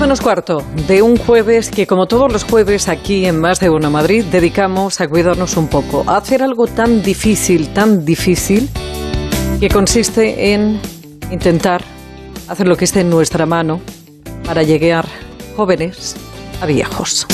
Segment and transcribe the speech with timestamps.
[0.00, 3.90] menos cuarto de un jueves que, como todos los jueves aquí en Más de Uno
[3.90, 8.70] Madrid, dedicamos a cuidarnos un poco, a hacer algo tan difícil, tan difícil,
[9.60, 10.80] que consiste en
[11.30, 11.82] intentar
[12.48, 13.82] hacer lo que esté en nuestra mano
[14.46, 15.06] para llegar
[15.54, 16.16] jóvenes
[16.62, 17.26] a viejos.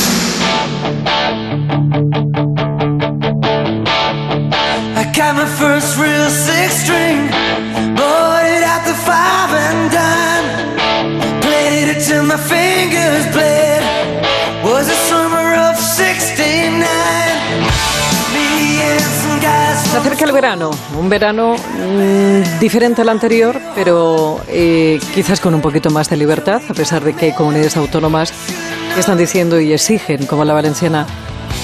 [19.90, 25.60] Se acerca el verano, un verano mm, diferente al anterior, pero eh, quizás con un
[25.60, 28.32] poquito más de libertad, a pesar de que hay comunidades autónomas
[28.94, 31.06] que están diciendo y exigen, como la valenciana,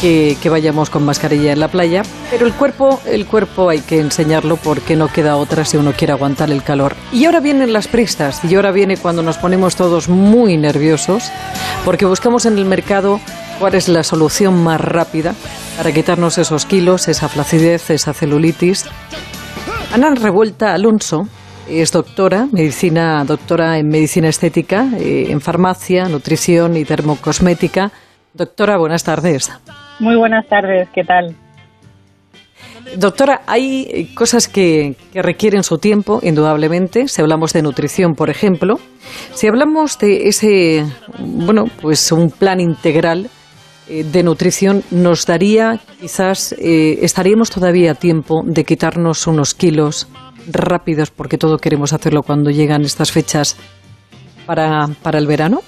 [0.02, 4.56] que, vayamos con mascarilla en la playa, pero el cuerpo, el cuerpo hay que enseñarlo
[4.56, 6.96] porque no queda otra si uno quiere aguantar el calor.
[7.12, 11.30] Y ahora vienen las pristas, y ahora viene cuando nos ponemos todos muy nerviosos,
[11.84, 13.20] porque buscamos en el mercado
[13.60, 15.34] cuál es la solución más rápida
[15.76, 18.86] para quitarnos esos kilos, esa flacidez, esa celulitis.
[19.92, 21.28] Ana Revuelta Alonso
[21.68, 27.92] es doctora, medicina, doctora en medicina estética, eh, en farmacia, nutrición y termocosmética.
[28.34, 29.52] Doctora, buenas tardes.
[30.02, 31.36] Muy buenas tardes, ¿qué tal?
[32.96, 37.06] Doctora, hay cosas que, requieren su tiempo, indudablemente.
[37.06, 38.80] Si hablamos de nutrición, por ejemplo,
[39.32, 40.84] si hablamos de ese,
[41.20, 43.30] bueno, pues un plan integral
[43.88, 50.08] eh, de nutrición, nos daría, quizás, eh, estaríamos todavía a tiempo de quitarnos unos kilos
[50.50, 53.56] rápidos, porque todo queremos hacerlo cuando llegan estas fechas
[54.46, 55.60] para, para el verano.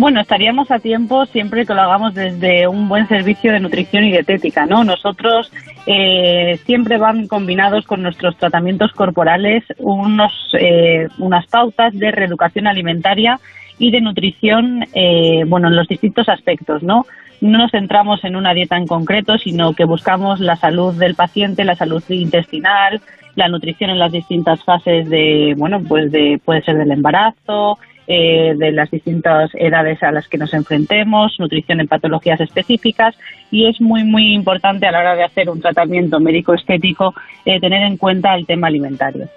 [0.00, 4.12] Bueno, estaríamos a tiempo siempre que lo hagamos desde un buen servicio de nutrición y
[4.12, 4.82] dietética, ¿no?
[4.82, 5.52] Nosotros
[5.84, 13.38] eh, siempre van combinados con nuestros tratamientos corporales unos, eh, unas pautas de reeducación alimentaria
[13.78, 17.04] y de nutrición, eh, bueno, en los distintos aspectos, ¿no?
[17.42, 21.62] No nos centramos en una dieta en concreto, sino que buscamos la salud del paciente,
[21.62, 23.02] la salud intestinal,
[23.34, 27.78] la nutrición en las distintas fases de, bueno, pues de, puede ser del embarazo,
[28.12, 33.14] eh, de las distintas edades a las que nos enfrentemos, nutrición en patologías específicas
[33.52, 37.84] y es muy, muy importante a la hora de hacer un tratamiento médico-estético eh, tener
[37.84, 39.28] en cuenta el tema alimentario.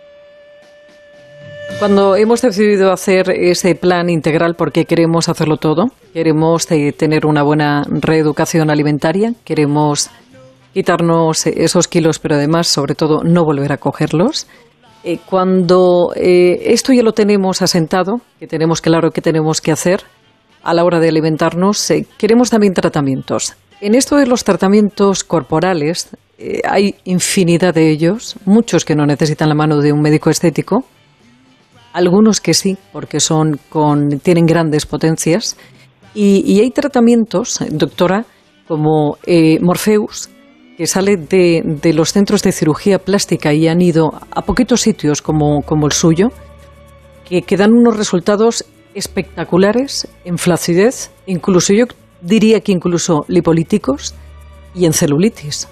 [1.77, 7.43] Cuando hemos decidido hacer ese plan integral porque queremos hacerlo todo, queremos eh, tener una
[7.43, 10.09] buena reeducación alimentaria, queremos
[10.73, 14.47] quitarnos esos kilos, pero además, sobre todo, no volver a cogerlos.
[15.03, 20.01] Eh, cuando eh, esto ya lo tenemos asentado, que tenemos claro que tenemos que hacer
[20.63, 23.55] a la hora de alimentarnos, eh, queremos también tratamientos.
[23.81, 26.09] En esto de los tratamientos corporales
[26.67, 30.85] hay infinidad de ellos, muchos que no necesitan la mano de un médico estético,
[31.91, 35.57] algunos que sí, porque son con, tienen grandes potencias,
[36.15, 38.25] y, hay tratamientos, doctora,
[38.67, 39.17] como
[39.61, 40.29] Morpheus,
[40.77, 45.21] que sale de, de, los centros de cirugía plástica y han ido a poquitos sitios
[45.21, 46.29] como, como el suyo,
[47.27, 51.85] que, que, dan unos resultados espectaculares en flacidez, incluso yo
[52.21, 54.15] diría que incluso lipolíticos
[54.73, 55.67] y en celulitis.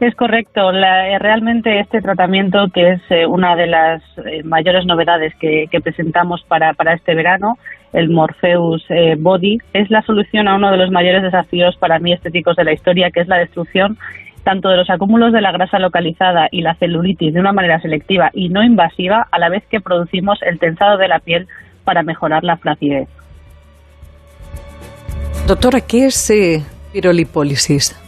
[0.00, 0.70] Es correcto.
[0.70, 6.44] La, realmente este tratamiento, que es eh, una de las eh, mayores novedades que, presentamos
[6.46, 7.58] para, este verano,
[7.92, 12.12] el Morpheus eh, Body, es la solución a uno de los mayores desafíos para mí
[12.12, 13.98] estéticos de la historia, que es la destrucción
[14.44, 18.30] tanto de los acúmulos de la grasa localizada y la celulitis de una manera selectiva
[18.32, 21.48] y no invasiva, a la vez que producimos el tensado de la piel
[21.84, 23.08] para mejorar la flacidez.
[25.46, 26.62] Doctora, ¿qué es eh,
[26.94, 28.07] pirolipólisis?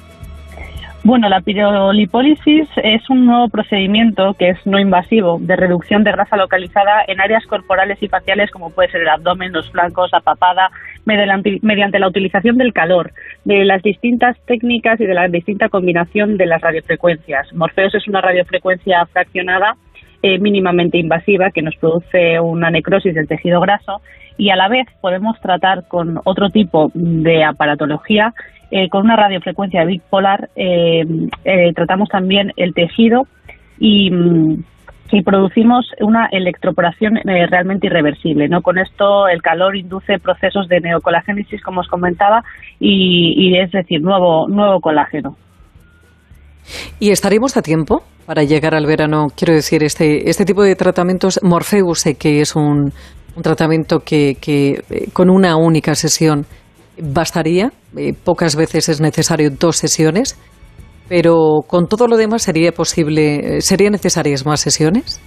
[1.02, 6.36] Bueno, la pirolipólisis es un nuevo procedimiento que es no invasivo de reducción de grasa
[6.36, 10.70] localizada en áreas corporales y faciales como puede ser el abdomen, los flancos, la papada,
[11.06, 13.12] mediante la utilización del calor,
[13.44, 17.50] de las distintas técnicas y de la distinta combinación de las radiofrecuencias.
[17.54, 19.76] Morpheus es una radiofrecuencia fraccionada
[20.22, 24.00] eh, mínimamente invasiva que nos produce una necrosis del tejido graso
[24.36, 28.34] y a la vez podemos tratar con otro tipo de aparatología
[28.72, 31.04] eh, con una radiofrecuencia bipolar eh,
[31.44, 33.26] eh, tratamos también el tejido
[33.78, 34.62] y, mm,
[35.24, 38.48] producimos una electroporación realmente irreversible.
[38.48, 38.62] ¿no?
[38.62, 42.44] Con esto el calor induce procesos de neocolagénesis, como os comentaba,
[42.78, 45.36] y, y es decir, nuevo, nuevo colágeno.
[47.00, 49.26] ¿Y estaremos a tiempo para llegar al verano?
[49.36, 52.92] Quiero decir, este, este tipo de tratamientos, Morpheus, que es un,
[53.34, 56.44] un tratamiento que, que con una única sesión
[56.96, 57.72] bastaría.
[57.98, 60.38] Eh, pocas veces es necesario dos sesiones,
[61.08, 65.20] pero con todo lo demás sería posible, eh, serían necesarias más sesiones.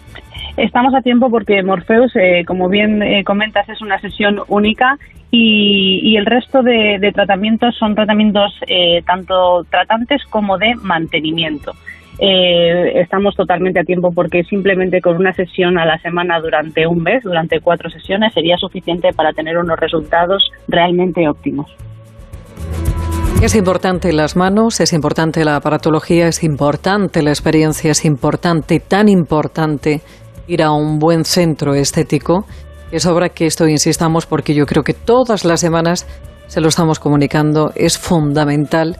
[0.55, 4.97] Estamos a tiempo porque Morpheus, eh, como bien eh, comentas, es una sesión única
[5.31, 11.71] y, el resto de, tratamientos son tratamientos eh, tanto tratantes como de mantenimiento.
[12.19, 17.23] Estamos totalmente a tiempo porque simplemente con una sesión a la semana durante un mes,
[17.23, 21.67] durante cuatro sesiones, sería suficiente para tener unos resultados realmente óptimos.
[23.41, 29.09] Es importante las manos, es importante la aparatología, es importante la experiencia, es importante, tan
[29.09, 29.99] importante
[30.47, 32.45] ir a un buen centro estético.
[32.91, 36.07] Es obra que esto insistamos porque yo creo que todas las semanas
[36.47, 37.71] se lo estamos comunicando.
[37.75, 38.95] Es fundamental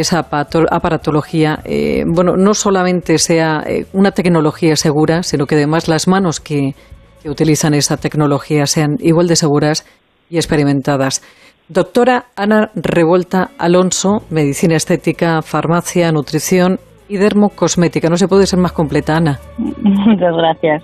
[0.00, 6.08] esa aparatología, eh, bueno, no solamente sea eh, una tecnología segura, sino que además las
[6.08, 6.74] manos que,
[7.22, 9.86] que utilizan esa tecnología sean igual de seguras
[10.30, 11.22] y experimentadas.
[11.68, 16.78] Doctora Ana Revuelta Alonso, Medicina Estética, Farmacia, Nutrición
[17.08, 18.08] y dermocosmética.
[18.08, 19.38] No se puede ser más completa, Ana.
[19.58, 20.82] Muchas gracias.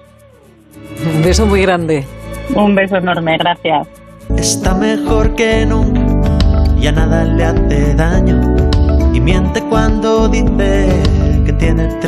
[1.14, 2.04] Un beso muy grande.
[2.54, 3.88] Un beso enorme, gracias.
[4.36, 6.00] Está mejor que nunca,
[6.78, 8.57] ya nada le hace daño.
[9.28, 10.88] Miente cuando dice
[11.44, 12.00] que tiene